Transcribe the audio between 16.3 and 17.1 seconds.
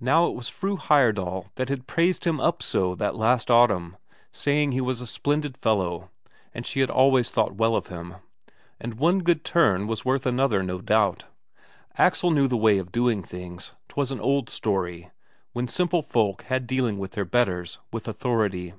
had dealing with